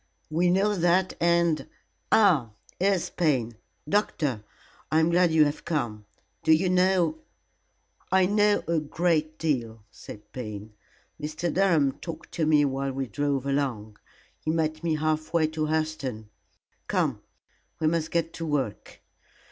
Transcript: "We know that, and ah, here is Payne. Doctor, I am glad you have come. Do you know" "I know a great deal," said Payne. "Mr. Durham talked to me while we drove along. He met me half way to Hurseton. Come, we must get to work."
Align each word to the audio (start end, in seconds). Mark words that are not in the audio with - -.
"We 0.31 0.49
know 0.49 0.73
that, 0.75 1.13
and 1.19 1.67
ah, 2.11 2.53
here 2.79 2.93
is 2.93 3.11
Payne. 3.11 3.55
Doctor, 3.87 4.43
I 4.91 4.99
am 4.99 5.11
glad 5.11 5.29
you 5.31 5.45
have 5.45 5.63
come. 5.63 6.07
Do 6.41 6.51
you 6.53 6.71
know" 6.71 7.19
"I 8.11 8.25
know 8.25 8.63
a 8.67 8.79
great 8.79 9.37
deal," 9.37 9.83
said 9.91 10.31
Payne. 10.33 10.73
"Mr. 11.21 11.53
Durham 11.53 11.91
talked 11.99 12.31
to 12.31 12.47
me 12.47 12.65
while 12.65 12.91
we 12.93 13.05
drove 13.05 13.45
along. 13.45 13.97
He 14.39 14.49
met 14.49 14.83
me 14.83 14.95
half 14.95 15.33
way 15.35 15.45
to 15.49 15.67
Hurseton. 15.67 16.29
Come, 16.87 17.21
we 17.79 17.85
must 17.85 18.09
get 18.09 18.33
to 18.33 18.45
work." 18.47 19.01